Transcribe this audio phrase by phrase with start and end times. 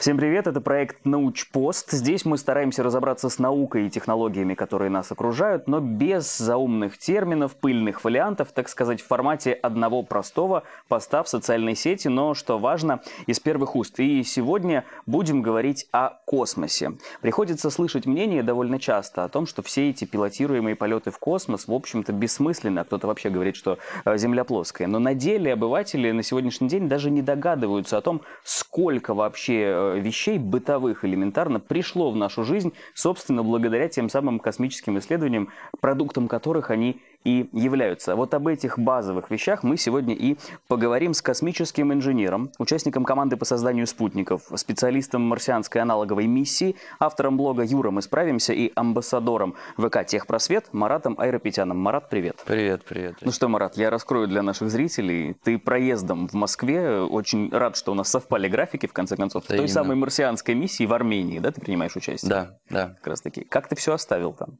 [0.00, 1.90] Всем привет, это проект «Научпост».
[1.90, 7.54] Здесь мы стараемся разобраться с наукой и технологиями, которые нас окружают, но без заумных терминов,
[7.54, 13.02] пыльных вариантов, так сказать, в формате одного простого поста в социальной сети, но, что важно,
[13.26, 14.00] из первых уст.
[14.00, 16.92] И сегодня будем говорить о космосе.
[17.20, 21.74] Приходится слышать мнение довольно часто о том, что все эти пилотируемые полеты в космос, в
[21.74, 23.76] общем-то, бессмысленны, а кто-то вообще говорит, что
[24.06, 24.88] э, Земля плоская.
[24.88, 29.89] Но на деле обыватели на сегодняшний день даже не догадываются о том, сколько вообще э,
[29.98, 36.70] вещей бытовых элементарно пришло в нашу жизнь, собственно, благодаря тем самым космическим исследованиям, продуктом которых
[36.70, 38.16] они и являются.
[38.16, 40.36] Вот об этих базовых вещах мы сегодня и
[40.68, 47.62] поговорим с космическим инженером, участником команды по созданию спутников, специалистом марсианской аналоговой миссии, автором блога
[47.62, 51.78] «Юра, мы справимся» и амбассадором ВК «Техпросвет» Маратом Айропетяном.
[51.78, 52.42] Марат, привет.
[52.46, 53.16] Привет, привет.
[53.20, 55.34] Ну что, Марат, я раскрою для наших зрителей.
[55.42, 57.00] Ты проездом в Москве.
[57.00, 59.42] Очень рад, что у нас совпали графики, в конце концов.
[59.42, 59.68] Да в той именно.
[59.68, 62.30] самой марсианской миссии в Армении, да, ты принимаешь участие?
[62.30, 62.94] Да, да.
[62.96, 63.44] Как раз таки.
[63.44, 64.58] Как ты все оставил там?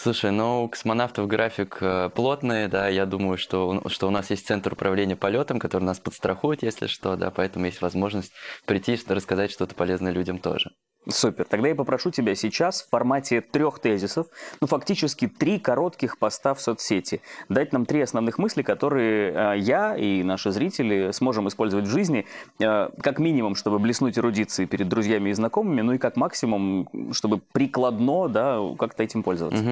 [0.00, 4.46] Слушай, ну, у космонавтов график э, плотный, да, я думаю, что, что у нас есть
[4.46, 8.32] центр управления полетом, который нас подстрахует, если что, да, поэтому есть возможность
[8.64, 10.70] прийти и рассказать что-то полезное людям тоже.
[11.08, 11.46] Супер.
[11.46, 14.26] Тогда я попрошу тебя сейчас в формате трех тезисов,
[14.60, 19.96] ну фактически три коротких поста в соцсети, дать нам три основных мысли, которые э, я
[19.96, 22.26] и наши зрители сможем использовать в жизни,
[22.60, 27.40] э, как минимум, чтобы блеснуть эрудицией перед друзьями и знакомыми, ну и как максимум, чтобы
[27.52, 29.62] прикладно, да, как-то этим пользоваться.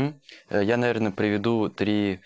[0.50, 0.62] Угу.
[0.62, 2.20] Я, наверное, приведу три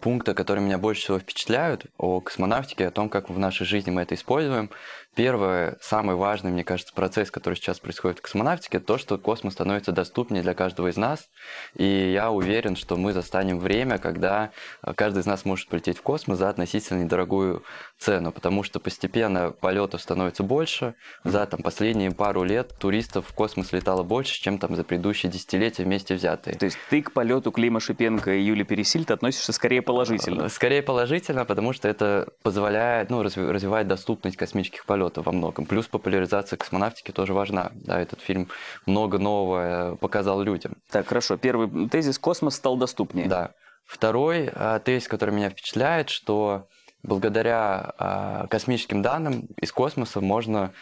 [0.00, 4.02] пункта, которые меня больше всего впечатляют о космонавтике, о том, как в нашей жизни мы
[4.02, 4.70] это используем.
[5.14, 9.92] Первое, самый важный, мне кажется, процесс, который сейчас происходит в космонавтике, то, что космос становится
[9.92, 11.28] доступнее для каждого из нас.
[11.76, 14.50] И я уверен, что мы застанем время, когда
[14.96, 17.62] каждый из нас может полететь в космос за относительно недорогую
[17.96, 20.94] цену, потому что постепенно полетов становится больше.
[21.22, 25.84] За там, последние пару лет туристов в космос летало больше, чем там за предыдущие десятилетия
[25.84, 26.56] вместе взятые.
[26.56, 30.48] То есть ты к полету Клима Шипенко и Юли Пересильд относишься скорее положительно?
[30.50, 35.64] Скорее положительно, потому что это позволяет ну, развивать доступность космических полетов во многом.
[35.64, 37.70] Плюс популяризация космонавтики тоже важна.
[37.74, 38.48] Да, этот фильм
[38.84, 40.74] много нового показал людям.
[40.90, 41.38] Так, хорошо.
[41.38, 43.26] Первый тезис– космос стал доступнее.
[43.26, 43.52] Да.
[43.86, 46.68] Второй а, тезис, который меня впечатляет, что
[47.02, 50.72] благодаря а, космическим данным из космоса можно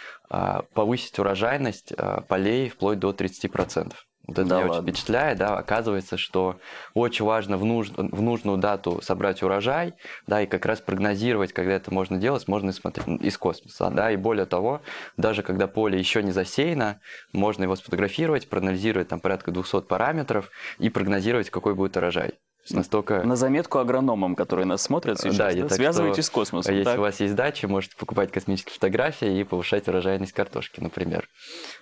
[0.72, 1.92] повысить урожайность
[2.26, 3.92] полей вплоть до 30%.
[4.27, 4.83] Вот это да меня ладно.
[4.83, 6.60] очень впечатляет, да, оказывается, что
[6.94, 7.91] очень важно в, нуж...
[7.91, 9.94] в нужную дату собрать урожай,
[10.27, 14.16] да, и как раз прогнозировать, когда это можно делать, можно смотреть из космоса, да, и
[14.16, 14.81] более того,
[15.16, 17.00] даже когда поле еще не засеяно,
[17.33, 22.39] можно его сфотографировать, проанализировать там порядка 200 параметров и прогнозировать, какой будет урожай
[22.71, 23.23] настолько...
[23.23, 25.69] На заметку агрономам, которые нас смотрят сейчас, да, да?
[25.69, 26.75] связывайтесь с космосом.
[26.75, 26.99] Если так?
[26.99, 31.28] у вас есть дача, можете покупать космические фотографии и повышать урожайность картошки, например.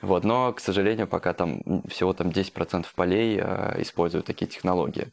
[0.03, 0.25] Вот.
[0.25, 5.09] Но, к сожалению, пока там всего там 10% полей э, используют такие технологии.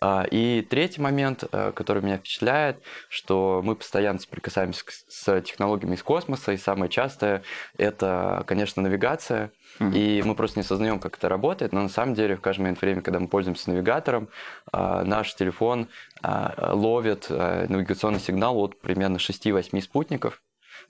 [0.00, 6.02] А, и третий момент, э, который меня впечатляет, что мы постоянно соприкасаемся с технологиями из
[6.02, 7.42] космоса, и самое частое–
[7.78, 12.36] это, конечно, навигация– и мы просто не сознаем, как это работает, но на самом деле
[12.36, 14.28] в каждый момент времени, когда мы пользуемся навигатором,
[14.72, 15.88] а, наш телефон
[16.22, 20.42] а, ловит а, навигационный сигнал от примерно 6-8 спутников,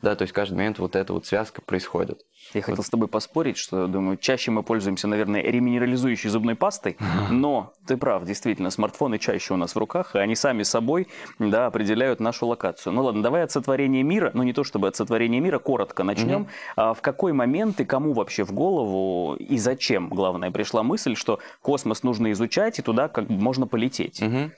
[0.02, 2.20] да, то есть каждый момент вот эта вот связка происходит.
[2.52, 2.64] Я вот.
[2.66, 6.96] хотел с тобой поспорить, что, думаю, чаще мы пользуемся, наверное, реминерализующей зубной пастой,
[7.30, 11.66] но ты прав, действительно, смартфоны чаще у нас в руках, и они сами собой, да,
[11.66, 12.92] определяют нашу локацию.
[12.92, 16.42] Ну ладно, давай от сотворения мира, ну не то чтобы от сотворения мира, коротко начнем.
[16.42, 16.50] Угу.
[16.76, 21.38] А в какой момент и кому вообще в голову и зачем, главное, пришла мысль, что
[21.62, 24.22] космос нужно изучать и туда как можно полететь?
[24.22, 24.50] Угу.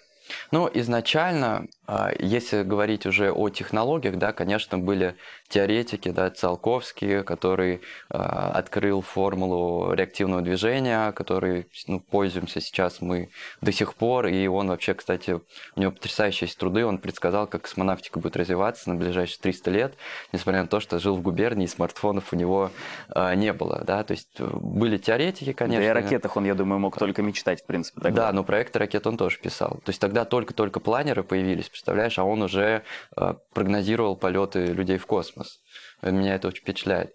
[0.50, 5.16] Ну, изначально, а, если говорить уже о технологиях, да, конечно, были
[5.48, 13.70] теоретики, да, Циолковский, который э, открыл формулу реактивного движения, который ну, пользуемся сейчас мы до
[13.70, 15.40] сих пор, и он вообще, кстати,
[15.76, 19.94] у него потрясающие есть труды, он предсказал, как космонавтика будет развиваться на ближайшие 300 лет,
[20.32, 22.70] несмотря на то, что жил в губернии, смартфонов у него
[23.14, 25.80] э, не было, да, то есть э, были теоретики, конечно.
[25.80, 28.26] Да и о ракетах он, я думаю, мог только мечтать, в принципе, тогда.
[28.26, 32.24] Да, но проекты ракет он тоже писал, то есть тогда только-только планеры появились, представляешь, а
[32.24, 32.82] он уже
[33.16, 35.60] э, прогнозировал полеты людей в космос космос.
[36.02, 37.14] Меня это очень впечатляет.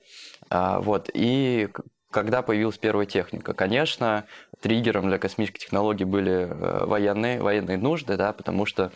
[0.49, 1.09] А, вот.
[1.13, 1.69] И
[2.11, 3.53] когда появилась первая техника.
[3.53, 4.25] Конечно,
[4.59, 8.91] триггером для космических технологий были э, военные, военные нужды, да, потому что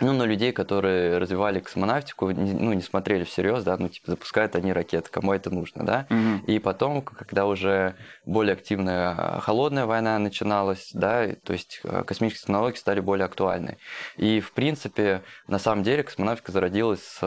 [0.00, 4.56] ну, на людей, которые развивали космонавтику, не, ну, не смотрели всерьез, да, ну, типа, запускают
[4.56, 6.06] они ракеты, кому это нужно, да.
[6.08, 6.44] Мгм.
[6.46, 7.94] И потом, когда уже
[8.24, 13.76] более активная а, холодная война начиналась, да, то есть а, космические технологии стали более актуальны.
[14.16, 17.18] И, в принципе, на самом деле космонавтика зародилась с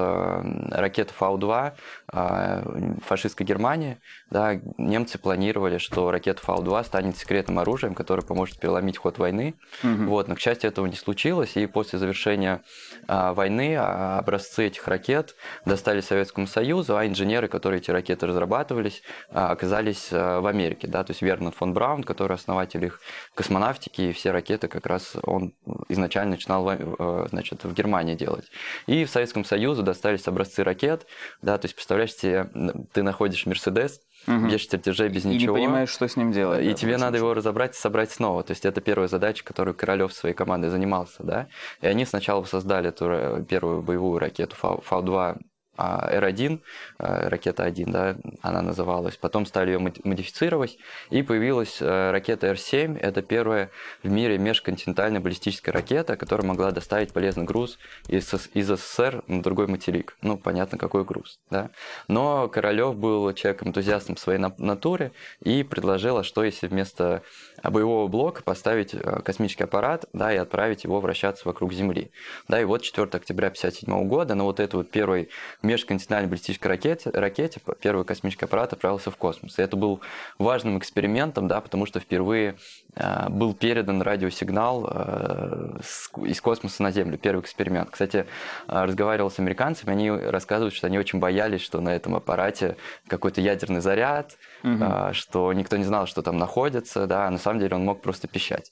[0.72, 1.74] ракеты Фау-2
[2.08, 2.64] а,
[3.06, 4.00] фашистской Германии,
[4.32, 10.08] да, немцы планировали, что ракета Фау-2 станет секретным оружием, которое поможет переломить ход войны, Мгм.
[10.08, 12.62] вот, но, к счастью, этого не случилось, и после завершения
[13.08, 15.36] войны а, образцы этих ракет
[15.66, 21.04] достались Советскому Союзу, а инженеры, которые эти ракеты разрабатывались, а, оказались а, в Америке, да,
[21.04, 23.02] то есть Вернон фон Браун, который основатель их
[23.34, 25.54] космонавтики, и все ракеты как раз он
[25.90, 28.46] изначально начинал, э, значит, в Германии делать.
[28.88, 31.06] И в Советском Союзу достались образцы ракет,
[31.42, 32.50] да, то есть, представляешь себе,
[32.94, 34.50] ты находишь Мерседес, Мгм.
[34.50, 35.56] без чертежей, без И не ничего.
[35.56, 36.64] понимаешь, что с ним делать.
[36.64, 38.44] И да, тебе надо его разобрать и собрать снова.
[38.44, 41.48] То есть это первая задача, которую Королев своей командой занимался, да.
[41.82, 45.38] И они сначала создали эту ра- первую боевую ракету Фау- Фау-2
[45.78, 46.62] а, Р-1,
[46.98, 49.18] а, ракета 1, да, она называлась.
[49.18, 50.78] Потом стали ее модифицировать,
[51.10, 52.98] и появилась э, ракета Р-7.
[53.00, 53.70] Это первая
[54.04, 57.78] в мире межконтинентальная баллистическая ракета, которая могла доставить полезный груз
[58.08, 60.18] из, из СССР на другой материк.
[60.22, 61.72] Ну, понятно, какой груз, да.
[62.08, 65.12] Но Королев был человеком-энтузиастом в своей на- натуре
[65.44, 67.24] и предложил, а что если вместо
[67.64, 72.12] боевого блока поставить э, космический аппарат, да, и отправить его вращаться вокруг Земли.
[72.48, 75.30] Да, и вот 4 октября 1957 года на вот эту вот первой
[75.66, 79.60] межконтинентальной баллистической ракете, ракете первый космический аппарат отправился в космос.
[79.60, 80.02] И это был
[80.40, 82.56] важным экспериментом, да, потому что впервые
[82.96, 87.90] э, был передан радиосигнал э, с- из космоса на Землю, первый эксперимент.
[87.90, 88.26] Кстати,
[88.68, 92.78] э, разговаривал с американцами, они рассказывают, что они очень боялись, что на этом аппарате
[93.08, 94.84] какой-то ядерный заряд, Мгм.
[94.84, 98.02] а, что никто не знал, что там находится, да, а на самом деле он мог
[98.02, 98.72] просто пищать.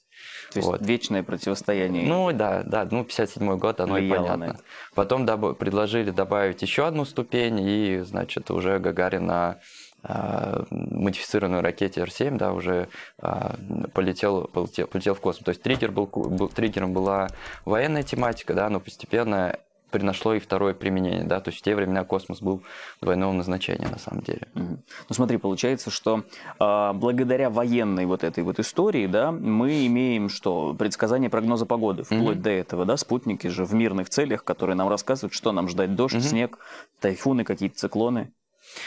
[0.52, 0.86] То есть вот.
[0.86, 2.06] вечное противостояние.
[2.06, 4.58] Ну да, да, ну 57 год, оно и понятно.
[4.94, 9.58] Потом добав- предложили добавить еще одну ступень, и, значит, уже Гагарин на
[10.06, 12.88] а, модифицированной ракете Р-7, да, уже
[13.22, 13.56] а,
[13.94, 15.44] полетел, полетел, полетел в космос.
[15.44, 17.28] То есть триггер был, был- триггером была
[17.64, 19.58] военная тематика, да, но постепенно
[19.94, 22.64] принашло и второе применение, да, то есть в те времена космос был
[23.00, 24.48] двойного назначения на самом деле.
[24.54, 24.78] Ну
[25.10, 26.24] смотри, получается, что
[26.58, 30.74] а, благодаря военной вот этой вот истории, да, мы имеем что?
[30.74, 32.42] Предсказание прогноза погоды, вплоть Мгм.
[32.42, 36.14] до этого, да, спутники же в мирных целях, которые нам рассказывают, что нам ждать, дождь,
[36.14, 36.22] Мгм.
[36.22, 36.58] снег,
[37.00, 38.32] тайфуны, какие-то циклоны.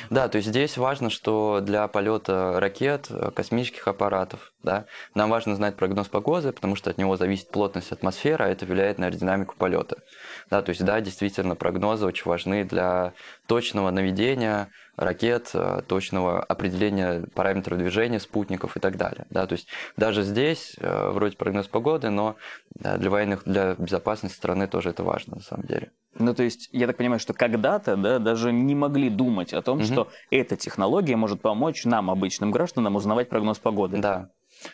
[0.09, 4.85] Да, то есть здесь важно, что для полета ракет, э, космических аппаратов, да,
[5.15, 8.97] нам важно знать прогноз погоды, потому что от него зависит плотность атмосферы, а это влияет
[8.97, 9.97] на аэродинамику полета.
[10.49, 13.13] Да, то есть, да, действительно, прогнозы очень важны для
[13.47, 19.25] точного наведения ракет, э, точного определения параметров движения спутников и так далее.
[19.29, 22.35] Да, то есть даже здесь э, вроде прогноз погоды, но
[22.75, 25.91] для военных, для безопасности страны тоже это важно на самом деле.
[26.19, 29.77] Ну, то есть, я так понимаю, что когда-то, да, даже не могли думать о том,
[29.77, 29.85] Мгм.
[29.85, 33.97] что эта технология может помочь нам, обычным гражданам, узнавать прогноз погоды.
[33.97, 34.29] Да.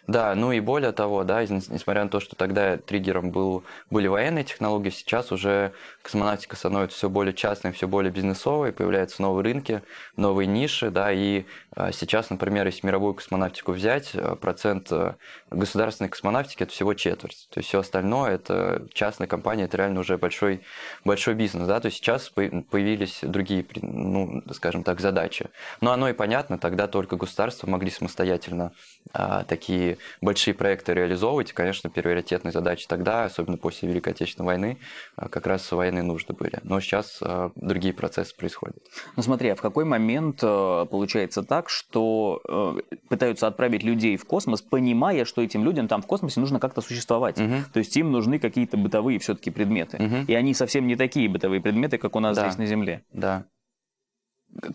[0.07, 4.43] Да, ну и более того, да, несмотря на то, что тогда триггером был, были военные
[4.43, 9.81] технологии, сейчас уже космонавтика становится все более частной, все более бизнесовой, появляются новые рынки,
[10.15, 11.45] новые ниши, да, и
[11.75, 15.15] а, сейчас, например, если мировую космонавтику взять, а, процент а,
[15.49, 20.17] государственной космонавтики это всего четверть, то есть все остальное это частная компания, это реально уже
[20.17, 20.61] большой,
[21.03, 25.49] большой бизнес, да, то есть сейчас по- появились другие, ну, скажем так, задачи.
[25.81, 28.73] Но оно и понятно, тогда только государства могли самостоятельно
[29.11, 29.82] а, такие
[30.21, 31.53] большие проекты реализовывать.
[31.53, 34.77] Конечно, приоритетной задачей тогда, особенно после Великой Отечественной войны,
[35.15, 36.59] а, как раз военные нужды были.
[36.63, 38.77] Но сейчас а, другие процессы происходят.
[39.15, 44.25] Ну смотри, а в какой момент э, получается так, что э, пытаются отправить людей в
[44.25, 47.37] космос, понимая, что этим людям там в космосе нужно как-то существовать?
[47.39, 47.65] Мгм.
[47.73, 49.97] То есть им нужны какие-то бытовые все-таки предметы.
[50.01, 50.25] Мгм.
[50.25, 52.43] И они совсем не такие бытовые предметы, как у нас Да.
[52.43, 53.03] здесь на Земле.
[53.11, 53.45] Да.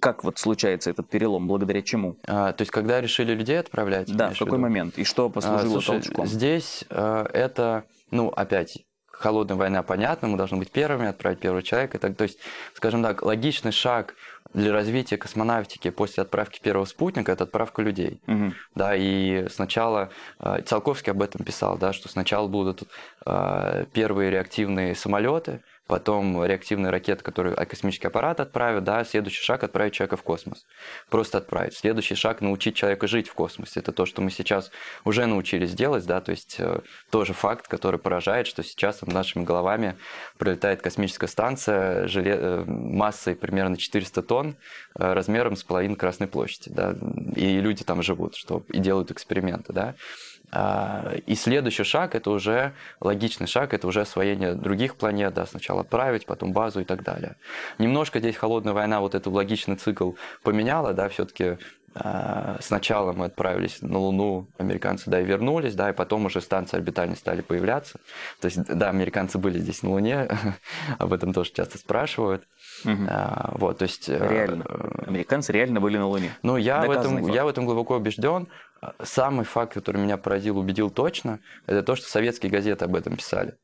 [0.01, 2.17] Как вот случается этот перелом, благодаря чему?
[2.27, 4.15] А, то есть, когда решили людей отправлять?
[4.15, 4.59] Да, в какой виду?
[4.59, 4.99] момент?
[4.99, 6.27] И что А, послужило слушай, толчком?
[6.27, 8.79] здесь э, это, ну, опять,
[9.19, 11.99] холодная война, понятно, мы должны быть первыми, отправить первого человека.
[11.99, 12.39] Так, то есть,
[12.75, 14.15] скажем так, логичный шаг
[14.55, 18.21] для развития космонавтики после отправки первого спутника– это отправка людей.
[18.27, 18.55] Мгм.
[18.75, 22.85] Да, и сначала э, Циолковский об этом писал, да, что сначала будут
[23.27, 29.65] э, первые реактивные самолеты, потом реактивные ракеты, которые а, космический аппарат отправят, да, следующий шаг
[29.65, 30.67] отправить человека в космос.
[31.09, 31.75] Просто отправить.
[31.75, 33.81] Следующий шаг научить человека жить в космосе.
[33.81, 34.71] Это то, что мы сейчас
[35.05, 36.81] уже научились делать, да, то есть э,
[37.11, 39.97] тоже факт, который поражает, что сейчас над нашими головами
[40.37, 44.57] пролетает космическая станция желе- э, массой примерно 400 тонн,
[44.95, 46.95] э, размером с половиной Красной площади, да,
[47.35, 49.95] и люди там живут, что и делают эксперименты, да.
[50.51, 55.83] А, и следующий шаг это уже логичный шаг, это уже освоение других планет, да, сначала
[55.83, 57.37] отправить, потом базу и так далее.
[57.79, 60.13] Немножко здесь холодная война вот этот логичный цикл
[60.43, 61.59] поменяла, да, все-таки
[61.95, 66.77] а, сначала мы отправились на Луну, американцы, да, и вернулись, да, и потом уже станции
[66.77, 67.99] орбитальные стали появляться.
[68.41, 70.29] То есть, да, американцы были здесь на Луне,
[70.99, 72.45] об этом тоже часто спрашивают.
[72.87, 74.09] А, Вот, то есть...
[74.09, 74.65] э, Реально.
[75.07, 76.31] Американцы реально были на Луне.
[76.43, 77.35] ну, я в, этом, факт.
[77.35, 78.49] я в этом глубоко убежден.
[79.03, 83.57] Самый факт, который меня поразил, убедил точно, это то, что советские газеты об этом писали.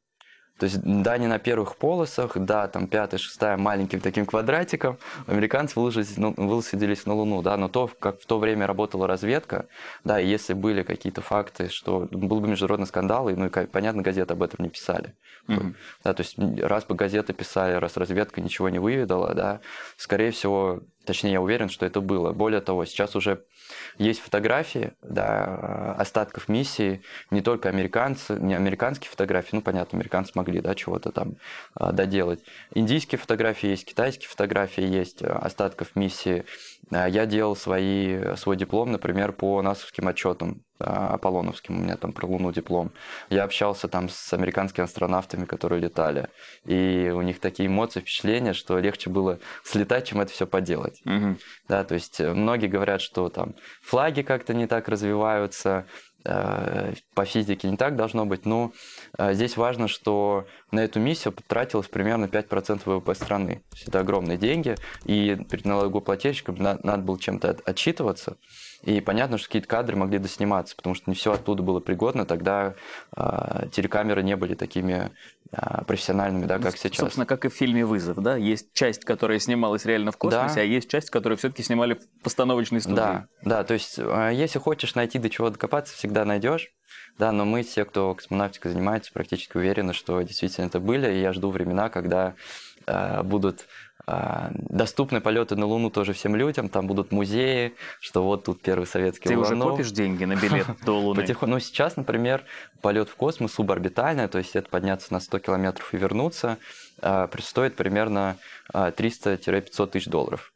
[0.59, 5.81] То есть, да, не на первых полосах, да, там пятая, шестая маленьким таким квадратиком, американцы
[5.81, 9.67] высадились, ну, высадились на Луну, да, но то, как в то время работала разведка,
[10.05, 14.03] да, и если были какие-то факты, что был бы международный скандал, и, ну, и, понятно,
[14.03, 15.17] газеты об этом не писали.
[15.49, 15.75] Мгм.
[16.05, 19.61] Да, то есть раз бы газеты писали, раз разведка ничего не выведала, да,
[19.97, 22.33] скорее всего, точнее, я уверен, что это было.
[22.33, 23.45] Более того, сейчас уже
[23.99, 30.61] есть фотографии, да, остатков миссии, не только американцы, не американские фотографии, ну, понятно, американцы могли,
[30.61, 31.37] да, чего-то там
[31.75, 32.41] а, доделать.
[32.75, 36.45] Индийские фотографии есть, китайские фотографии есть, а, остатков миссии.
[36.91, 42.13] А, Я делал свои, свой диплом, например, по насовским отчетам а, Аполлоновским, у меня там
[42.13, 42.93] про Луну диплом.
[43.31, 46.29] Я общался там с американскими астронавтами, которые летали,
[46.65, 51.01] и у них такие эмоции, впечатления, что легче было слетать, чем это все поделать.
[51.05, 51.39] Мгм.
[51.69, 57.25] Да, то есть э, многие говорят, что там флаги как-то не так развиваются, э, по
[57.25, 58.47] физике не так должно быть.
[58.47, 58.73] Но
[59.19, 63.63] э, здесь важно, что на эту миссию потратилось примерно 5% ВВП страны.
[63.87, 68.37] Это огромные деньги, и перед налогоплательщиком на- надо было чем-то от- отчитываться.
[68.83, 72.27] И понятно, что какие-то кадры могли досниматься, потому что не все оттуда было пригодно.
[72.27, 72.75] Тогда
[73.17, 75.11] э, телекамеры не были такими
[75.44, 75.44] э,
[75.87, 76.99] профессиональными, да, как сейчас.
[77.01, 78.37] Собственно, как и в фильме «Вызов», да?
[78.37, 80.61] Есть часть, которая снималась реально в космосе, Да.
[80.61, 82.97] а есть часть, которую все-таки снимали в постановочной студии.
[82.97, 86.71] Да, да, то есть, э, если хочешь найти до чего докопаться, всегда найдешь.
[87.19, 91.33] Да, но мы, все, кто космонавтикой занимается, практически уверены, что действительно это были, и я
[91.33, 92.35] жду времена, когда
[92.87, 93.67] э, будут
[94.07, 99.29] доступны полеты на Луну тоже всем людям, там будут музеи, что вот тут первый советский
[99.29, 99.73] Ты уже Лунов.
[99.73, 101.23] копишь деньги на билет до Луны?
[101.23, 101.47] Потихоньку.
[101.55, 102.45] Ну, сейчас, например,
[102.83, 106.59] полет в космос суборбитальный, то есть это подняться на 100 километров и вернуться,
[107.01, 108.37] э, стоит примерно
[108.73, 110.54] э, 300-500 тысяч долларов.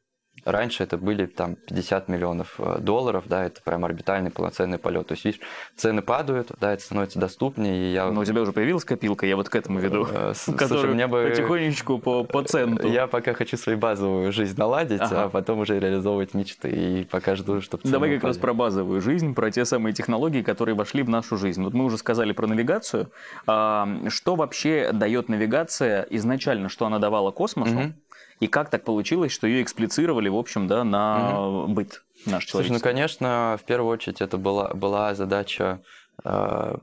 [0.50, 5.07] Раньше это были там 50 миллионов э, долларов, да, это прям орбитальный полноценный полет.
[5.09, 5.40] То есть, видишь,
[5.76, 8.11] цены падают, да, это становится доступнее, и я...
[8.11, 11.28] Но у тебя уже появилась копилка, я вот к этому веду, Э, которую мне бы-
[11.28, 12.88] потихонечку по, по центу.
[12.88, 15.25] Я пока хочу свою базовую жизнь наладить, Ага.
[15.25, 19.35] а потом уже реализовывать мечты, и пока жду, чтобы Давай как раз про базовую жизнь,
[19.35, 21.62] про те самые технологии, которые вошли в нашу жизнь.
[21.62, 23.11] Вот мы уже сказали про навигацию.
[23.47, 27.73] А, Что вообще дает навигация изначально, что она давала космосу?
[27.75, 27.95] Мгм.
[28.40, 32.80] И как так получилось, что ее эксплицировали, в общем, да, на быт наш Слушай, ну,
[32.80, 35.83] конечно, в первую очередь это была, была задача,
[36.25, 36.76] э,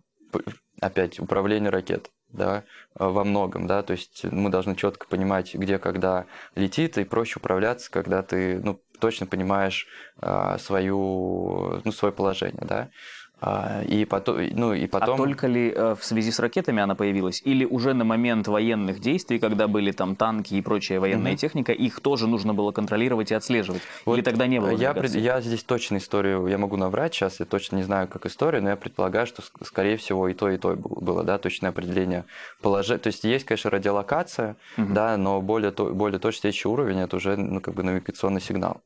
[0.81, 2.63] опять, управления ракет, да,
[2.99, 7.39] э, во многом, да, то есть мы должны четко понимать, где, когда летит, и проще
[7.39, 9.87] управляться, когда ты, ну, точно понимаешь
[10.21, 12.89] э, свою, ну, свое положение, да,
[13.87, 15.15] и потом, ну, и потом...
[15.15, 17.41] А только ли э, в связи с ракетами она появилась?
[17.45, 21.37] Или уже на момент военных действий, когда были там танки и прочая военная Мгм.
[21.37, 23.81] техника, их тоже нужно было контролировать и отслеживать?
[23.81, 27.39] Или Вот тогда не было я, пред- я здесь точно историю, я могу наврать сейчас,
[27.39, 30.49] я точно не знаю, как история, но я предполагаю, что, ск- скорее всего, и то,
[30.49, 32.23] и то был- было, да, точное определение
[32.61, 32.99] положения.
[32.99, 34.93] То есть есть, конечно, радиолокация, Мгм.
[34.93, 38.81] да, но более, более точный уровень это уже, ну, как бы навигационный сигнал.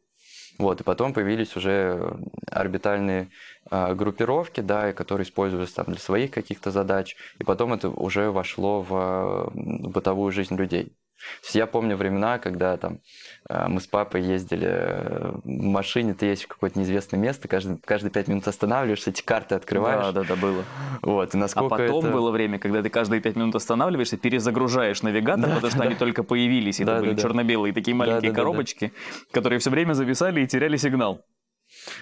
[0.59, 2.19] Вот, и потом появились уже
[2.51, 3.31] орбитальные
[3.71, 8.81] а, группировки, да, которые использовались там для своих каких-то задач, и потом это уже вошло
[8.81, 10.98] в а, бытовую жизнь людей.
[11.41, 12.99] То есть я помню времена, когда там
[13.49, 17.77] а, мы с папой ездили э, в машине, ты едешь в какое-то неизвестное место, каждый,
[17.77, 20.13] каждые пять минут останавливаешься, эти карты открываешь.
[20.13, 20.63] Да, да, да, было.
[21.01, 22.13] Вот, и А насколько потом это...
[22.13, 25.93] было время, когда ты каждые пять минут останавливаешься, перезагружаешь навигатор, Да, потому что да, они
[25.93, 25.99] да.
[25.99, 27.21] только появились, и это Да, были да, да.
[27.21, 28.41] черно-белые такие маленькие Да, да, да, да.
[28.41, 28.93] коробочки,
[29.31, 31.25] которые все время зависали и теряли сигнал.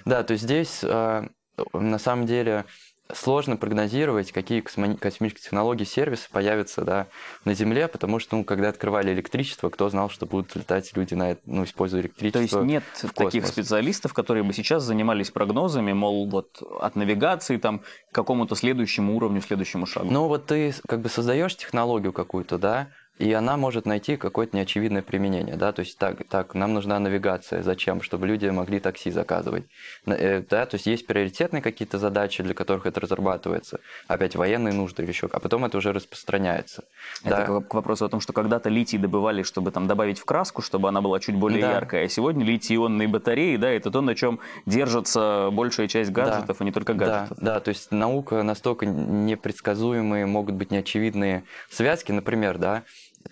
[0.05, 1.27] Да, то есть здесь э,
[1.73, 2.65] на самом деле
[3.13, 7.07] сложно прогнозировать, какие космические технологии, сервисы появятся да,
[7.45, 11.31] на Земле, потому что, ну, когда открывали электричество, кто знал, что будут летать люди, на
[11.31, 12.63] это, ну, используя То есть электричество.
[12.63, 12.83] нет
[13.15, 17.79] таких специалистов, которые бы сейчас занимались прогнозами, мол, вот от навигации там,
[18.11, 20.09] к какому-то следующему уровню, следующему шагу.
[20.11, 25.01] Ну, вот ты как бы создаешь технологию какую-то, да, и она может найти какое-то неочевидное
[25.01, 29.65] применение, да, то есть так, так, нам нужна навигация, зачем, чтобы люди могли такси заказывать,
[30.05, 35.03] э, да, то есть есть приоритетные какие-то задачи, для которых это разрабатывается, опять военные нужды
[35.03, 36.83] или еще, а потом это уже распространяется.
[37.23, 37.61] Это да.
[37.61, 41.01] к вопросу о том, что когда-то литий добывали, чтобы там добавить в краску, чтобы она
[41.01, 41.71] была чуть более да.
[41.73, 46.63] яркая, а сегодня литий-ионные батареи, да, это то, на чем держится большая часть гаджетов, да.
[46.63, 47.37] а не только гаджетов.
[47.39, 52.83] Да, да, то есть наука настолько непредсказуемые, могут быть неочевидные связки, например, да,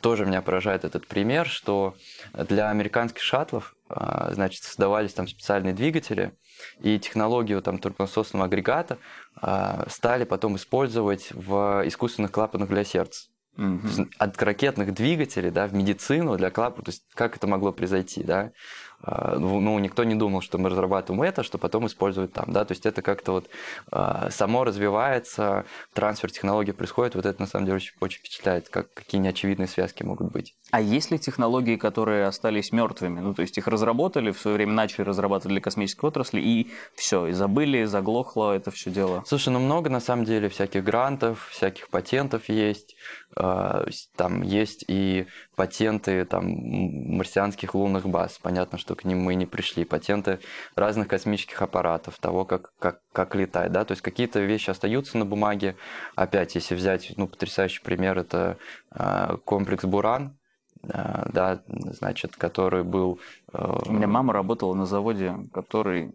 [0.02, 1.96] тоже меня поражает этот пример, что
[2.34, 6.34] для американских шаттлов, а, значит, создавались там специальные двигатели,
[6.80, 8.98] и технологию там турбонасосного агрегата
[9.36, 13.30] а, стали потом использовать в искусственных клапанах для сердца.
[13.58, 14.10] Угу.
[14.18, 18.52] От ракетных двигателей да, в медицину для клапана, то есть как это могло произойти, да?
[19.02, 22.66] А, ну, ну, никто не думал, что мы разрабатываем это, что потом используют там, да,
[22.66, 23.50] то есть это как-то вот
[23.92, 28.94] а, само развивается, трансфер технологий происходит, вот это на самом деле очень, очень впечатляет, как,
[28.94, 30.56] какие неочевидные связки могут быть.
[30.72, 33.20] А есть ли технологии, которые остались мертвыми?
[33.20, 37.28] Ну, то есть их разработали, в свое время начали разрабатывать для космической отрасли, и все,
[37.28, 39.24] и забыли, заглохло это все дело?
[39.28, 42.96] Слушай, ну много на самом деле всяких грантов, всяких патентов есть,
[43.36, 46.46] там есть и патенты там,
[47.18, 48.40] марсианских лунных баз.
[48.42, 49.84] Понятно, что к ним мы не пришли.
[49.84, 50.40] Патенты
[50.76, 53.72] разных космических аппаратов, того, как, как, как летать.
[53.72, 53.84] Да?
[53.84, 55.76] То есть какие-то вещи остаются на бумаге.
[56.16, 58.58] Опять, если взять ну, потрясающий пример, это
[58.92, 60.38] э, комплекс Буран,
[60.84, 63.20] э, да, значит, который был...
[63.52, 63.80] Э...
[63.86, 66.14] У меня мама работала на заводе, который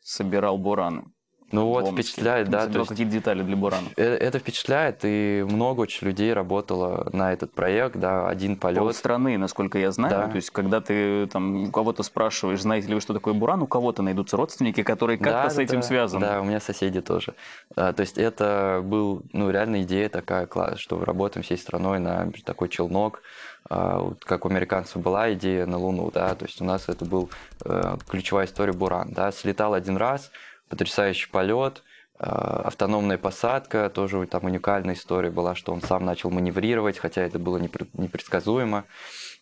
[0.00, 1.04] собирал бураны.
[1.52, 2.66] Ну вот, впечатляет, да.
[2.66, 3.88] То есть какие-то детали для Бурана.
[3.96, 8.78] Это, это впечатляет, и много очень людей работало на этот проект, да, один полет.
[8.78, 10.28] Пол страны, насколько я знаю, да.
[10.28, 13.66] то есть когда ты там у кого-то спрашиваешь, знаете ли вы, что такое Буран, у
[13.66, 16.26] кого-то найдутся родственники, которые как-то да, с этим да, связаны.
[16.26, 17.34] Да, у меня соседи тоже.
[17.76, 21.98] А, то есть это был, ну, реально идея такая, класс, что мы работаем всей страной
[21.98, 23.22] на такой челнок,
[23.68, 27.30] а, как у американцев была идея на Луну, да, то есть у нас это был
[27.64, 30.30] э, ключевая история Буран, да, слетал один раз,
[30.72, 31.82] потрясающий полет,
[32.18, 37.38] э, автономная посадка, тоже там уникальная история была, что он сам начал маневрировать, хотя это
[37.38, 38.84] было непредсказуемо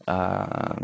[0.07, 0.77] а,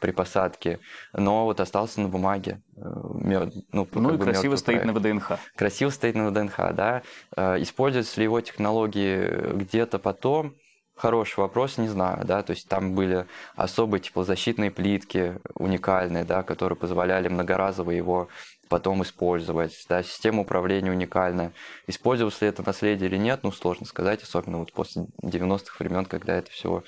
[0.00, 0.78] при посадке,
[1.12, 2.62] но вот остался на бумаге.
[2.76, 4.86] Э, ну, ну и красиво стоит проект.
[4.86, 5.32] на ВДНХ.
[5.56, 7.02] Красиво стоит на ВДНХ, да.
[7.36, 10.54] Э, используются ли его технологии где-то потом?
[10.94, 16.76] Хороший вопрос, не знаю, да, то есть там были особые теплозащитные плитки уникальные, да, которые
[16.76, 18.28] позволяли многоразово его
[18.70, 19.84] потом использовать.
[19.88, 21.52] Да, система управления уникальная.
[21.86, 26.36] Использовалось ли это наследие или нет, ну, сложно сказать, особенно вот после 90-х времен, когда
[26.36, 26.82] это все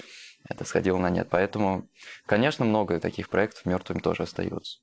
[0.49, 1.29] это сходило на нет.
[1.31, 1.89] Поэтому,
[2.25, 4.79] конечно, много таких проектов мертвыми тоже остаются.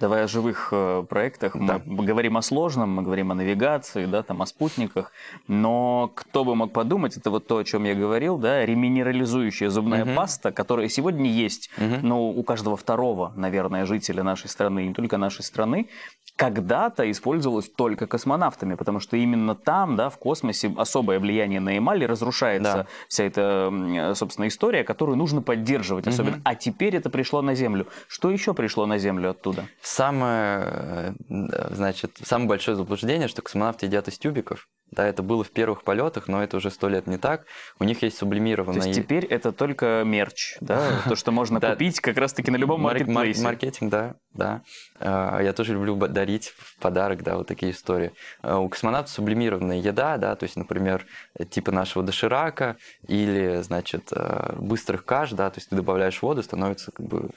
[0.00, 1.52] Давай о живых э, проектах.
[1.54, 1.80] Да.
[1.86, 5.12] Мы говорим о сложном, мы говорим о навигации, да, там, о спутниках.
[5.46, 10.04] Но кто бы мог подумать, это вот то, о чем я говорил, да, реминерализующая зубная
[10.04, 10.14] угу.
[10.14, 11.98] паста, которая сегодня есть, угу.
[12.02, 15.88] ну, у каждого второго, наверное, жителя нашей страны, не только нашей страны,
[16.36, 22.04] когда-то использовалась только космонавтами, потому что именно там, да, в космосе особое влияние на эмаль,
[22.04, 22.86] разрушается да.
[23.08, 26.38] вся эта, собственно, история, которую нужно поддерживать особенно.
[26.38, 26.42] Угу.
[26.44, 27.86] А теперь это пришло на Землю.
[28.08, 29.66] Что еще пришло на Землю оттуда?
[29.84, 34.66] Самое, э, значит, самое большое заблуждение, что космонавты едят из тюбиков.
[34.94, 37.46] Да, это было в первых полетах, но это уже сто лет не так.
[37.80, 38.80] У них есть сублимированная...
[38.80, 40.80] То есть теперь это только мерч, да?
[41.08, 43.42] То, что можно купить как раз-таки на любом маркетплейсе.
[43.42, 44.62] Маркетинг, да, да.
[45.00, 48.12] А, я тоже люблю дарить в подарок, да, вот такие истории.
[48.42, 51.06] А, у космонавтов сублимированная еда, да, то есть, например,
[51.50, 52.76] типа нашего доширака
[53.08, 57.30] или, значит, а, быстрых каш, да, то есть ты добавляешь воду, становится как бы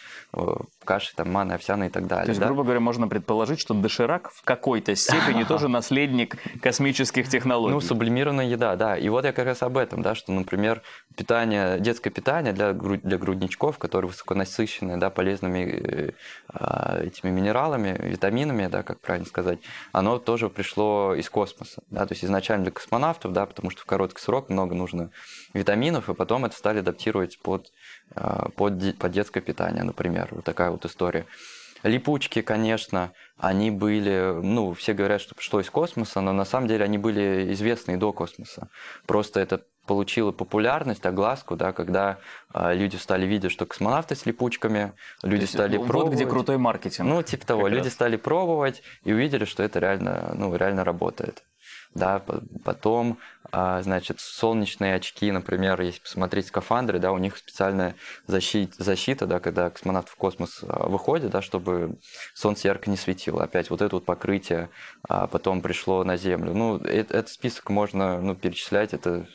[0.86, 2.26] каши, там, маны, овсяные и так далее.
[2.26, 7.47] То есть, грубо говоря, можно предположить, что доширак в какой-то степени тоже наследник космических технологий
[7.48, 7.74] технологий.
[7.74, 8.98] Ну, сублимированная еда, да.
[8.98, 10.82] И вот я как раз об этом, да, что, например,
[11.16, 16.12] питание, детское питание для, для грудничков, которые высоконасыщены, да, полезными э,
[16.50, 19.60] а, этими минералами, витаминами, да, как правильно сказать,
[19.92, 23.86] оно тоже пришло из космоса, да, то есть изначально для космонавтов, да, потому что в
[23.86, 25.10] короткий срок много нужно
[25.54, 27.72] витаминов, и потом это стали адаптировать под,
[28.16, 31.26] а, под, под детское питание, например, вот такая вот история.
[31.84, 36.86] Липучки, конечно, они были, ну, все говорят, что пришло из космоса, но на самом деле
[36.86, 38.70] они были известны и до космоса.
[39.06, 42.18] Просто это получило популярность, огласку, да, когда
[42.54, 46.14] э, люди стали видеть, что космонавты с липучками, люди есть, стали вот пробовать.
[46.14, 47.08] Вот где крутой маркетинг.
[47.08, 47.94] Ну, типа того, люди раз.
[47.94, 51.44] стали пробовать и увидели, что это реально, ну, реально работает
[51.98, 52.22] да,
[52.64, 53.18] потом,
[53.52, 57.96] а, значит, солнечные очки, например, если посмотреть скафандры, да, у них специальная
[58.28, 61.98] защита, защита, да, когда космонавт в космос а, выходит, да, чтобы
[62.34, 63.44] солнце ярко не светило.
[63.44, 64.70] Опять вот это вот покрытие
[65.08, 66.54] а потом пришло на Землю.
[66.54, 69.28] Ну, этот список можно, ну, перечислять, это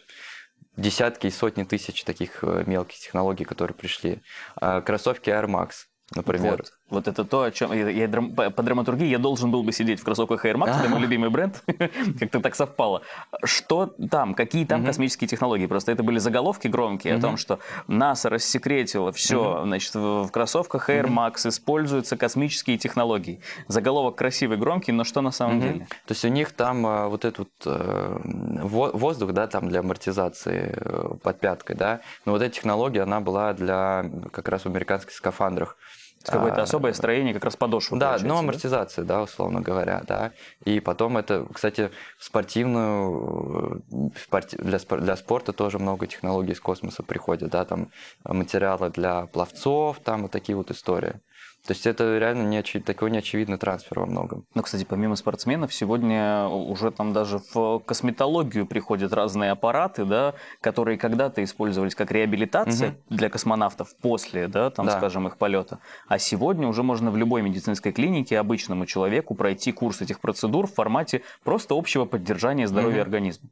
[0.76, 4.22] десятки и сотни тысяч таких э, мелких технологий, которые пришли.
[4.56, 6.58] Кроссовки Air Max, например.
[6.58, 6.72] Вот.
[6.90, 10.04] Вот это то, о чем я, я по драматургии я должен был бы сидеть в
[10.04, 11.62] кроссовках Air Max, это мой любимый бренд,
[12.20, 13.02] как-то так совпало.
[13.44, 15.66] Что там, какие там космические технологии?
[15.66, 21.08] Просто это были заголовки громкие о том, что НАСА рассекретила все, значит, в кроссовках Air
[21.08, 23.40] Max используются космические технологии.
[23.68, 25.86] Заголовок красивый, громкий, но что на самом деле?
[26.06, 28.18] То есть у них там а, вот этот э,
[28.62, 33.52] воздух, да, там для амортизации э, под пяткой, да, но вот эта технология, она была
[33.52, 35.76] для как раз в американских скафандрах.
[36.24, 37.98] Какое-то а, особое строение как раз подошвы.
[37.98, 39.16] Да, ну амортизация, да?
[39.16, 40.32] да, условно говоря, да.
[40.64, 43.82] И потом это, кстати, спортивную,
[44.58, 47.90] для, для спорта тоже много технологий из космоса приходят, да, там
[48.24, 51.14] материалы для пловцов, там вот такие вот истории.
[51.66, 52.80] То есть это реально не очи...
[52.80, 54.44] такой неочевидный трансфер во многом.
[54.54, 60.98] Ну, кстати, помимо спортсменов, сегодня уже там даже в косметологию приходят разные аппараты, да, которые
[60.98, 62.96] когда-то использовались как реабилитация угу.
[63.10, 64.96] для космонавтов после, да, там, да.
[64.98, 65.78] скажем, их полета.
[66.08, 70.74] А сегодня уже можно в любой медицинской клинике обычному человеку пройти курс этих процедур в
[70.74, 73.02] формате просто общего поддержания здоровья угу.
[73.02, 73.50] организма.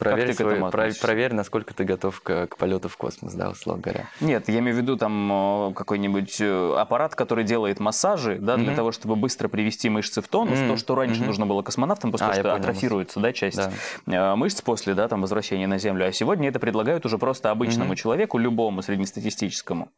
[0.00, 4.08] Проверь, свой, про, проверь, насколько ты готов к, к полету в космос, да, условно говоря.
[4.20, 8.64] Нет, я имею в виду там какой-нибудь э, аппарат, который делает массажи, да, mm-hmm.
[8.64, 10.68] для того, чтобы быстро привести мышцы в тонус, mm-hmm.
[10.68, 11.26] то, что раньше mm-hmm.
[11.26, 14.32] нужно было космонавтам, потому а, что атрофируется, да, часть да.
[14.32, 17.92] Э, мышц после, да, там возвращения на Землю, а сегодня это предлагают уже просто обычному
[17.92, 17.96] mm-hmm.
[17.96, 19.90] человеку, любому среднестатистическому.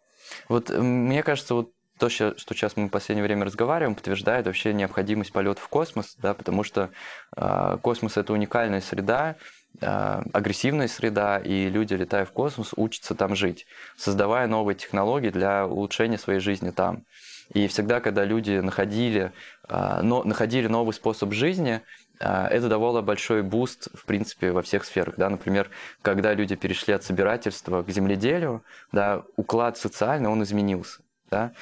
[0.48, 5.32] Вот мне кажется, вот то, что сейчас мы в последнее время разговариваем, подтверждает вообще необходимость
[5.32, 6.90] полета в космос, да, потому что
[7.36, 9.36] э, космос это уникальная среда,
[9.80, 16.18] агрессивная среда, и люди, летая в космос, учатся там жить, создавая новые технологии для улучшения
[16.18, 17.04] своей жизни там.
[17.52, 19.32] И всегда, когда люди находили,
[19.68, 21.82] а, но, находили новый способ жизни,
[22.18, 25.14] а, это давало большой boost, в принципе, во всех сферах.
[25.16, 25.28] Да?
[25.28, 25.68] Например,
[26.00, 31.00] когда люди перешли от собирательства к земледелию, да, уклад социальный, он изменился.
[31.30, 31.52] Да?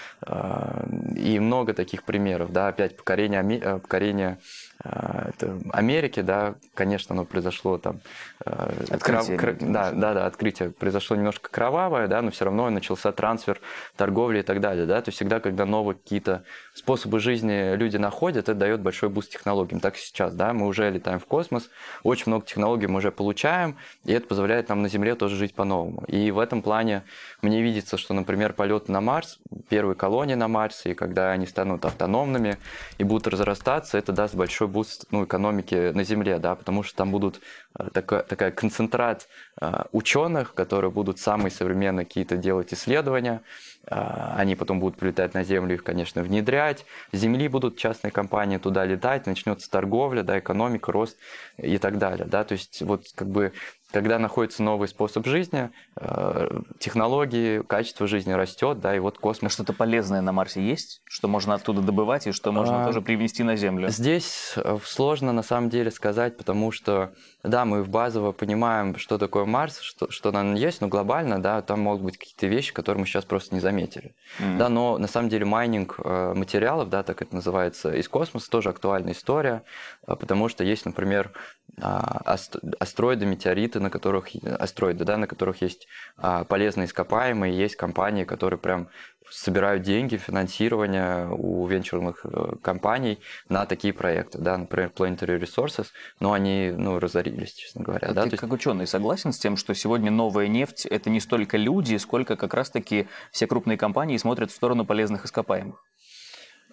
[1.14, 2.52] И много таких примеров.
[2.52, 2.66] Да?
[2.66, 4.38] Опять покорение, покорение
[4.82, 8.00] это Америки, да, конечно, оно произошло там...
[8.44, 9.36] А, открытие.
[9.36, 9.58] Крав...
[9.58, 13.60] Да, да, да, открытие произошло немножко кровавое, да, но все равно начался трансфер
[13.96, 18.48] торговли и так далее, да, то есть всегда, когда новые какие-то способы жизни люди находят,
[18.48, 19.80] это дает большой boost технологиям.
[19.80, 21.68] Так и сейчас, да, мы уже летаем в космос,
[22.02, 26.04] очень много технологий мы уже получаем, и это позволяет нам на Земле тоже жить по-новому.
[26.06, 27.02] И в этом плане
[27.42, 29.38] мне видится, что, например, полет на Марс,
[29.68, 32.56] первые колонии на Марсе, и когда они станут автономными
[32.96, 37.10] и будут разрастаться, это даст большой буст ну, экономики на Земле, да, потому что там
[37.10, 37.40] будут
[37.78, 39.28] э, такая, такая концентрат
[39.60, 43.42] э, ученых, которые будут самые современные какие-то делать исследования,
[43.86, 43.94] э,
[44.36, 49.26] они потом будут прилетать на Землю, их, конечно, внедрять, Земли будут частные компании туда летать,
[49.26, 51.18] начнется торговля, да, экономика, рост
[51.58, 53.52] и так далее, да, то есть вот как бы
[53.92, 59.52] когда находится новый способ жизни, э, технологии, качество жизни растет, да, и вот космос.
[59.52, 63.42] Что-то полезное на Марсе есть, что можно оттуда добывать и что можно а, тоже привнести
[63.42, 63.88] на Землю?
[63.88, 69.44] Здесь э, сложно на самом деле сказать, потому что, да, мы базово понимаем, что такое
[69.44, 73.06] Марс, что, что там есть, но глобально, да, там могут быть какие-то вещи, которые мы
[73.06, 74.14] сейчас просто не заметили.
[74.38, 74.56] Mm-hmm.
[74.58, 78.68] Да, но на самом деле майнинг э, материалов, да, так это называется, из космоса тоже
[78.68, 79.62] актуальная история,
[80.06, 81.32] потому что есть, например,
[81.80, 82.36] а,
[82.78, 88.58] астероиды, метеориты, на которых астероиды, да, на которых есть а, полезные ископаемые, есть компании, которые
[88.58, 88.88] прям
[89.30, 95.86] собирают деньги, финансирование у венчурных э, компаний на такие проекты, да, например, Planetary Resources,
[96.18, 98.08] но они, ну, разорились, честно говоря.
[98.08, 98.26] А да?
[98.26, 102.36] Ты как ученый согласен с тем, что сегодня новая нефть– это не столько люди, сколько
[102.36, 105.82] как раз-таки все крупные компании смотрят в сторону полезных ископаемых?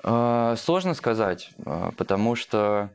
[0.03, 1.51] А, сложно сказать,
[1.97, 2.91] потому что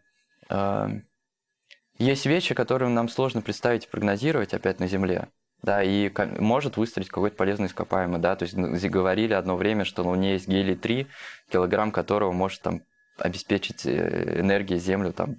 [1.98, 5.28] есть вещи, которые нам сложно представить и прогнозировать опять на Земле.
[5.62, 10.10] Да, и может выстрелить какой-то полезный ископаемый, да, то есть говорили одно время, что на
[10.10, 11.06] Луне есть гелий-3,
[11.52, 12.82] килограмм которого может там
[13.16, 15.36] обеспечить э, энергией Землю там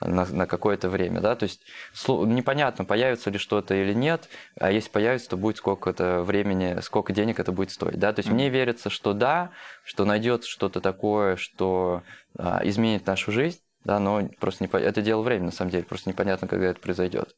[0.00, 1.62] на, на какое-то время, да, то есть
[2.06, 4.28] непонятно, появится ли что-то или нет,
[4.58, 8.28] а если появится, то будет сколько-то времени, сколько денег это будет стоить, да, то есть
[8.28, 8.34] mm-hmm.
[8.34, 9.50] мне верится, что да,
[9.84, 12.02] что найдется что-то такое, что
[12.38, 16.10] а, изменит нашу жизнь, да, но просто не, это дело времени, на самом деле, просто
[16.10, 17.36] непонятно, когда это произойдет.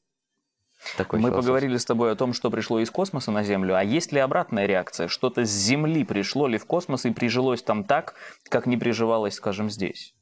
[0.97, 4.13] Такой Мы поговорили с тобой о том, что пришло из космоса на Землю, а есть
[4.13, 5.09] ли обратная реакция?
[5.09, 8.15] Что-то с Земли пришло ли в космос и прижилось там так,
[8.49, 10.15] как не приживалось, скажем, здесь?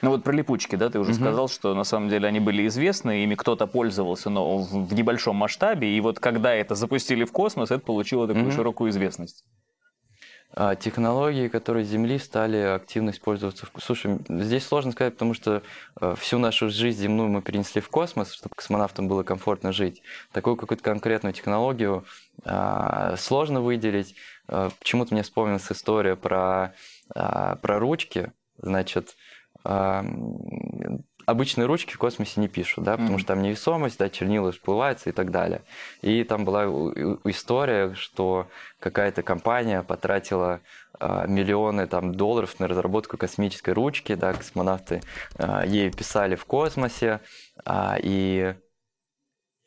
[0.00, 1.20] Ну вот про липучки, да, ты уже угу.
[1.20, 5.94] сказал, что на самом деле они были известны, ими кто-то пользовался, но в небольшом масштабе,
[5.94, 8.52] и вот когда это запустили в космос, это получило такую угу.
[8.52, 9.44] широкую известность.
[10.56, 13.66] А, технологии, которые Земли стали активно использоваться.
[13.78, 15.64] Слушай, здесь сложно сказать, потому что
[16.00, 20.02] э, всю нашу жизнь земную мы перенесли в космос, чтобы космонавтам было комфортно жить.
[20.30, 22.04] Такую какую-то конкретную технологию
[22.44, 24.14] а, сложно выделить.
[24.46, 26.74] А, почему-то мне вспомнилась история про,
[27.08, 28.32] про ручки.
[28.58, 29.16] Значит,
[31.26, 33.18] обычные ручки в космосе не пишут, да, потому mm-hmm.
[33.18, 35.62] что там невесомость, да, чернила всплываются и так далее.
[36.02, 36.64] И там была
[37.24, 38.48] история, что
[38.80, 40.60] какая-то компания потратила
[41.00, 45.02] э, миллионы там, долларов на разработку космической ручки, да, космонавты
[45.38, 47.20] э, ей писали в космосе,
[47.64, 48.54] э, и,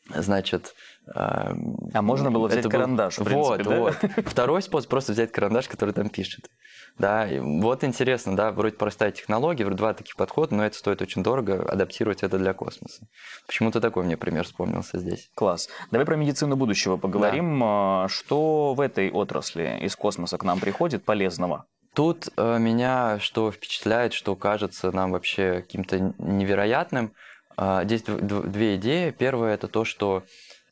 [0.09, 0.75] значит,
[1.13, 3.23] а можно было взять это карандаш, был...
[3.23, 4.09] в принципе, Вот, да?
[4.17, 4.25] вот.
[4.27, 6.49] Второй способ просто взять карандаш, который там пишет.
[6.97, 11.01] Да, и вот интересно, да, вроде простая технология, вроде два таких подхода, но это стоит
[11.01, 13.07] очень дорого, адаптировать это для космоса.
[13.45, 15.29] Почему-то такой мне пример вспомнился здесь.
[15.35, 15.69] Класс.
[15.91, 17.59] Давай про медицину будущего поговорим.
[17.59, 18.07] Да.
[18.09, 21.65] Что в этой отрасли из космоса к нам приходит полезного?
[21.93, 27.13] Тут э, меня что впечатляет, что кажется нам вообще каким-то невероятным.
[27.57, 29.11] Э, здесь две идеи.
[29.11, 30.23] Первая это то, что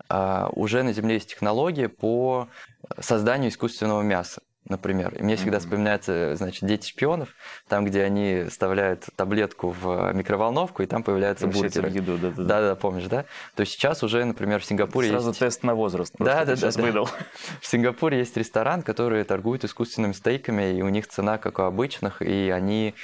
[0.10, 2.48] уже на Земле есть технологии по
[3.00, 5.14] созданию искусственного мяса например.
[5.16, 7.30] И мне всегда вспоминается, значит, «Дети шпионов»,
[7.68, 11.90] там, где они вставляют таблетку в микроволновку, и там появляются бургеры.
[11.90, 12.62] еду, да, да, да.
[12.62, 13.26] Да, помнишь, да?
[13.56, 15.40] То есть сейчас уже, например, в Сингапуре Сразу есть...
[15.40, 17.10] тест на возраст да, да, сейчас да, выдал.
[17.62, 22.22] В Сингапуре есть ресторан, который торгует искусственными стейками, и у них цена, как у обычных,
[22.22, 22.96] и они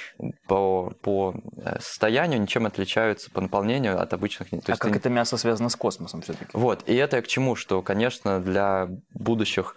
[0.46, 4.50] по, по э, состоянию ничем отличаются по наполнению от обычных.
[4.50, 4.96] То а как они...
[4.96, 6.50] это мясо связано с космосом все-таки?
[6.52, 7.54] Вот, и это к чему?
[7.54, 9.76] Что, конечно, для будущих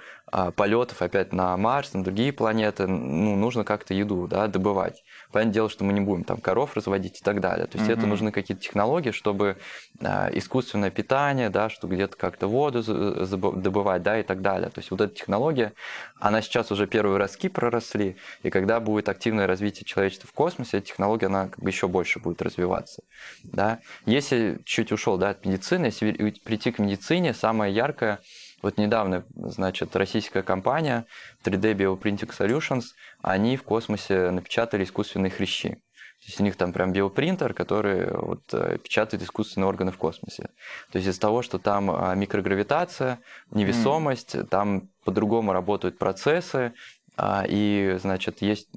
[0.55, 5.03] полетов опять на Марс, на другие планеты, ну, нужно как-то еду да, добывать.
[5.31, 7.67] Понятное дело, что мы не будем там коров разводить и так далее.
[7.67, 7.93] То есть mm-hmm.
[7.93, 9.57] это нужны какие-то технологии, чтобы
[10.01, 14.69] а, искусственное питание, да, что где-то как-то воду добывать, да, и так далее.
[14.69, 15.73] То есть вот эта технология,
[16.19, 20.87] она сейчас уже первые ростки проросли, и когда будет активное развитие человечества в космосе, эта
[20.87, 23.03] технология, она как бы еще больше будет развиваться.
[23.43, 23.79] Да.
[24.05, 26.11] Если чуть ушел да, от медицины, если
[26.43, 28.19] прийти к медицине, самое яркое–
[28.65, 31.05] вот недавно, значит, российская компания
[31.43, 32.85] 3D Bioprinting Solutions,
[33.21, 35.69] они в космосе напечатали искусственные хрящи.
[35.69, 40.49] То есть у них там прям биопринтер, который вот, э, печатает искусственные органы в космосе.
[40.91, 43.19] То есть из-за того, что там а, микрогравитация,
[43.51, 44.47] невесомость, mm.
[44.47, 46.73] там по-другому работают процессы,
[47.17, 48.69] а, и, значит, есть,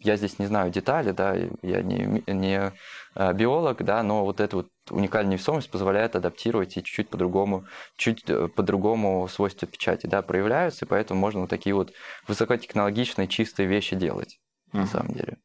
[0.00, 2.72] я здесь не знаю детали, да, я не, не
[3.14, 7.64] а, биолог, да, но вот эта вот уникальная невесомость позволяет адаптировать и чуть-чуть по-другому,
[7.96, 11.92] чуть э, по-другому свойства печати, да, проявляются, и поэтому можно вот такие вот
[12.28, 14.38] высокотехнологичные чистые вещи делать,
[14.72, 14.80] mm-hmm.
[14.80, 15.38] на самом деле.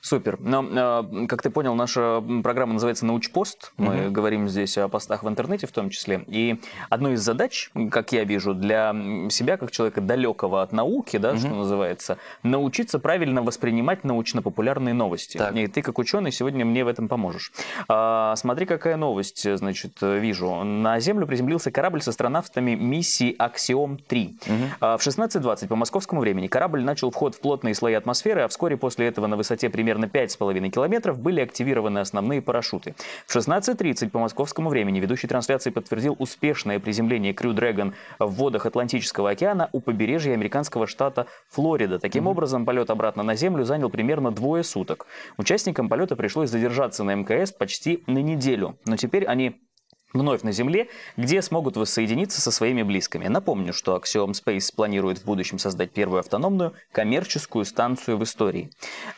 [0.00, 0.38] Супер.
[0.40, 3.72] Но, а, как ты понял, наша программа называется «Научпост».
[3.76, 4.10] Мы угу.
[4.12, 6.24] говорим здесь о постах в интернете в том числе.
[6.26, 8.94] И одной из задач, как я вижу, для
[9.30, 11.38] себя, как человека далекого от науки, да, угу.
[11.38, 15.38] что называется, научиться правильно воспринимать научно-популярные новости.
[15.38, 15.54] Так.
[15.56, 17.52] И ты, как ученый, сегодня мне в этом поможешь.
[17.88, 20.64] А, смотри, какая новость, значит, вижу.
[20.64, 24.26] На Землю приземлился корабль с астронавтами миссии «Аксиом-3».
[24.26, 24.54] Угу.
[24.80, 28.76] А, в 16.20 по московскому времени корабль начал вход в плотные слои атмосферы, а вскоре
[28.76, 32.94] после этого на высоте высоте примерно 5,5 километров были активированы основные парашюты.
[33.26, 39.30] В 16.30 по московскому времени ведущий трансляции подтвердил успешное приземление Crew Dragon в водах Атлантического
[39.30, 41.98] океана у побережья американского штата Флорида.
[41.98, 42.30] Таким mm-hmm.
[42.30, 45.06] образом, полет обратно на Землю занял примерно двое суток.
[45.38, 48.76] Участникам полета пришлось задержаться на МКС почти на неделю.
[48.86, 49.65] Но теперь они
[50.12, 53.28] вновь на Земле, где смогут воссоединиться со своими близкими.
[53.28, 58.70] Напомню, что Axiom Space планирует в будущем создать первую автономную коммерческую станцию в истории.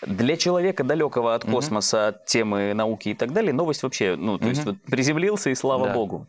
[0.02, 2.08] Для человека далекого от космоса, mm-hmm.
[2.08, 4.48] от темы науки и так далее, новость вообще, ну, то mm-hmm.
[4.48, 5.94] есть вот приземлился и слава да.
[5.94, 6.26] богу.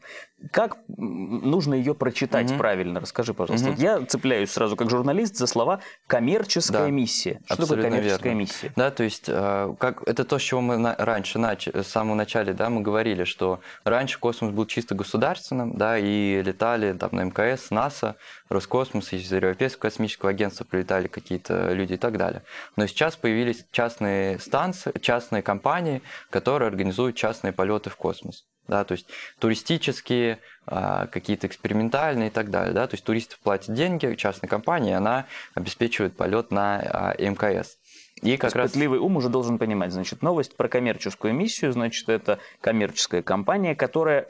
[0.51, 2.57] Как нужно ее прочитать mm-hmm.
[2.57, 2.99] правильно?
[2.99, 3.69] Расскажи, пожалуйста.
[3.69, 3.71] Mm-hmm.
[3.71, 7.41] Вот я цепляюсь сразу как журналист за слова коммерческая да, миссия.
[7.45, 8.39] Что такое коммерческая верно.
[8.39, 8.73] миссия?
[8.75, 12.15] Да, то есть э, как это то, с чего мы на, раньше начали, с самого
[12.15, 17.25] начала, да, мы говорили, что раньше космос был чисто государственным, да, и летали там на
[17.25, 18.15] МКС, НАСА,
[18.49, 22.43] Роскосмос, из Европейского космического агентства прилетали какие-то люди и так далее.
[22.75, 28.93] Но сейчас появились частные станции, частные компании, которые организуют частные полеты в космос да, то
[28.93, 29.07] есть
[29.39, 34.95] туристические, а, какие-то экспериментальные и так далее, да, то есть туристы платят деньги, частная компания,
[34.95, 37.77] она обеспечивает полет на а, МКС.
[38.21, 38.71] И как раз...
[38.71, 44.27] Пытливый ум уже должен понимать, значит, новость про коммерческую миссию, значит, это коммерческая компания, которая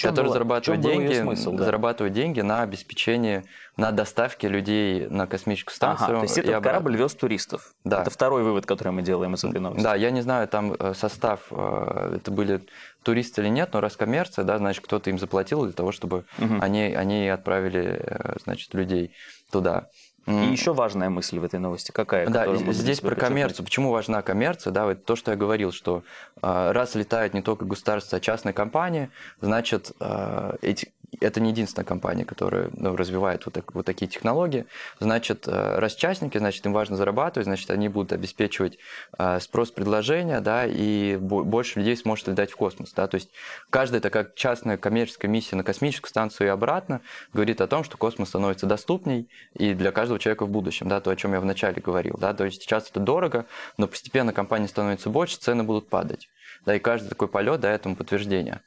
[0.00, 1.64] который было, зарабатывает деньги, смысл, да?
[1.64, 3.44] зарабатывает деньги на обеспечение,
[3.76, 6.08] на доставке людей на космическую станцию.
[6.08, 6.68] Ага, то есть этот обратно.
[6.68, 7.74] корабль вез туристов.
[7.84, 8.00] Да.
[8.00, 9.82] Это второй вывод, который мы делаем из этой новости.
[9.82, 12.62] Да, я не знаю, там э, состав, э, это были
[13.02, 16.54] туристы или нет, но раз коммерция, да, значит, кто-то им заплатил для того, чтобы угу.
[16.60, 19.12] они, они отправили, э, значит, людей
[19.50, 19.88] туда.
[20.26, 22.28] И еще важная мысль в этой новости какая?
[22.28, 23.64] Да, здесь про коммерцию.
[23.64, 24.72] Почему важна коммерция?
[24.72, 26.02] Да, вот то, что я говорил, что
[26.42, 29.10] э, раз летает не только государство, а частная компания,
[29.40, 34.66] значит, э, эти, это не единственная компания, которая ну, развивает вот, так, вот такие технологии.
[35.00, 38.78] Значит, э, раз частники, значит, им важно зарабатывать, значит, они будут обеспечивать
[39.18, 43.30] э, спрос предложения, да, и больше людей сможет летать в космос, да, то есть
[43.70, 47.00] каждая такая частная коммерческая миссия на космическую станцию и обратно
[47.32, 51.10] говорит о том, что космос становится доступней и для каждого человека в будущем, да, то,
[51.10, 53.46] о чем я вначале говорил, да, то есть сейчас это дорого,
[53.78, 56.28] но постепенно компаний становится больше, цены будут падать,
[56.64, 58.60] да, и каждый такой полет, да, этому подтверждение.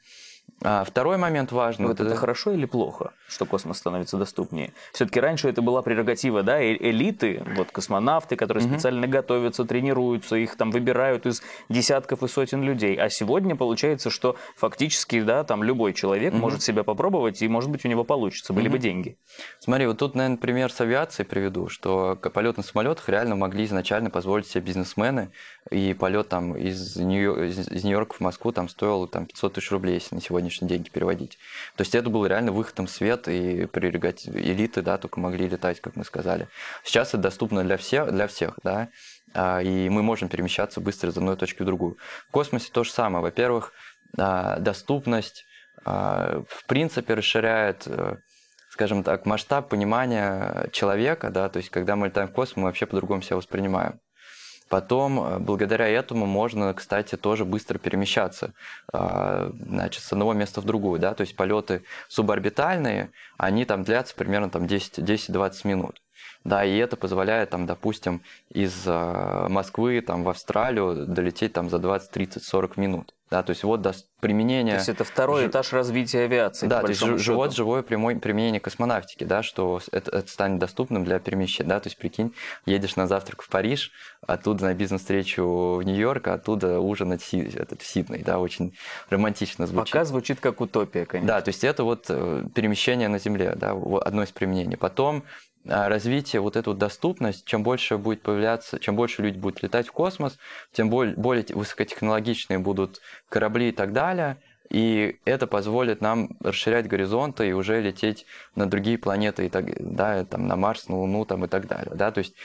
[0.62, 1.86] А второй момент важный.
[1.86, 4.72] Вот это, это хорошо или плохо, что космос становится доступнее?
[4.92, 8.74] Все-таки раньше это была прерогатива, да, элиты, вот космонавты, которые угу.
[8.74, 12.96] специально готовятся, тренируются, их там выбирают из десятков и сотен людей.
[12.96, 16.42] А сегодня получается, что фактически, да, там любой человек угу.
[16.42, 18.76] может себя попробовать, и, может быть, у него получится, были угу.
[18.76, 19.18] бы деньги.
[19.60, 24.10] Смотри, вот тут, наверное, пример с авиацией приведу, что полет на самолетах реально могли изначально
[24.10, 25.30] позволить себе бизнесмены,
[25.70, 30.20] и полет там из Нью-Йорка в Москву там стоил там 500 тысяч рублей, если на
[30.20, 31.38] сегодня сегодняшние деньги переводить.
[31.76, 35.80] То есть это был реально выходом в свет, и прерогатив элиты, да, только могли летать,
[35.80, 36.48] как мы сказали.
[36.84, 38.88] Сейчас это доступно для всех, для всех, да,
[39.34, 41.96] а, и мы можем перемещаться быстро из одной точки в другую.
[42.28, 43.22] В космосе то же самое.
[43.22, 43.72] Во-первых,
[44.18, 45.44] а, доступность
[45.84, 48.16] а, в принципе расширяет э,
[48.70, 52.86] скажем так, масштаб понимания человека, да, то есть когда мы летаем в космос, мы вообще
[52.86, 54.00] по-другому себя воспринимаем.
[54.70, 58.54] Потом, э, благодаря этому можно, кстати, тоже быстро перемещаться
[58.92, 61.00] а, значит, с одного места в другую.
[61.00, 61.12] Да?
[61.12, 66.00] То есть полеты суборбитальные, они там длятся примерно там, 10-20 минут.
[66.44, 71.78] Да, и это позволяет, там, допустим, из э, Москвы там, в Австралию долететь там, за
[71.78, 73.14] 20, 30, 40 минут.
[73.30, 74.74] Да, то есть вот до применение...
[74.74, 75.46] То есть это второй ж...
[75.48, 76.66] этаж развития авиации.
[76.66, 77.32] Да, то есть ж...
[77.32, 81.68] вот живое прямое применение космонавтики, да, что это, это станет доступным для перемещения.
[81.68, 82.34] Да, то есть прикинь,
[82.66, 83.92] едешь на завтрак в Париж,
[84.26, 87.40] оттуда на бизнес-встречу в Нью-Йорк, а оттуда ужинать Си...
[87.54, 88.24] этот, в Сидней.
[88.24, 88.76] Да, очень
[89.10, 89.92] романтично звучит.
[89.92, 91.34] Пока звучит как утопия, конечно.
[91.34, 94.76] Да, то есть это вот э, перемещение на Земле, да, одно из применений.
[94.76, 95.22] Потом а,
[95.64, 100.38] развитие, вот эту доступность, чем больше будет появляться, чем больше люди будут летать в космос,
[100.72, 104.38] тем более, более высокотехнологичные будут корабли и так далее.
[104.70, 110.24] И это позволит нам расширять горизонты и уже лететь на другие планеты, и так, да,
[110.24, 111.92] там, на Марс, на Луну там, и так далее.
[111.96, 112.12] Да?
[112.12, 112.36] То есть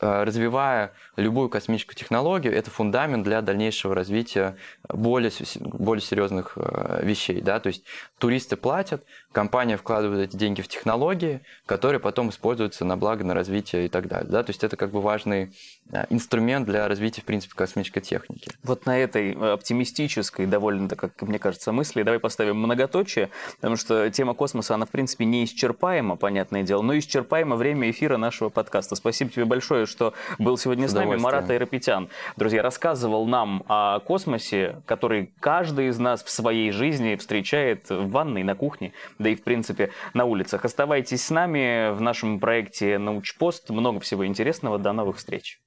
[0.00, 4.56] развивая любую космическую технологию, это фундамент для дальнейшего развития
[4.88, 5.30] более,
[5.60, 7.40] более серьезных э, вещей.
[7.40, 7.60] Да?
[7.60, 7.84] То есть
[8.18, 13.86] туристы платят, компания вкладывает эти деньги в технологии, которые потом используются на благо, на развитие
[13.86, 14.30] и так далее.
[14.30, 14.42] Да?
[14.42, 15.52] То есть это как бы важный
[15.92, 18.50] э, инструмент для развития, в принципе, космической техники.
[18.62, 24.34] Вот на этой оптимистической, довольно, как мне кажется, мысли давай поставим многоточие, потому что тема
[24.34, 28.96] космоса, она, в принципе, неисчерпаема, понятное дело, но исчерпаемо время эфира нашего подкаста.
[28.96, 31.16] Спасибо тебе большое большое, что был сегодня с, с нами.
[31.16, 37.90] Марат Айропетян, друзья, рассказывал нам о космосе, который каждый из нас в своей жизни встречает
[37.90, 40.64] в ванной, на кухне, да и, в принципе, на улицах.
[40.64, 43.68] Оставайтесь с нами в нашем проекте «Научпост».
[43.68, 44.78] Много всего интересного.
[44.78, 45.60] До новых встреч.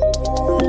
[0.00, 0.67] thank you